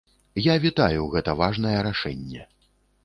Я 0.43 0.53
вітаю 0.63 1.03
гэта 1.15 1.35
важнае 1.43 1.77
рашэнне. 1.89 2.41